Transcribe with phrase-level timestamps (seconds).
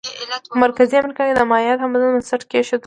[0.49, 2.77] په مرکزي امریکا کې د مایا تمدن بنسټ کېښودل شو.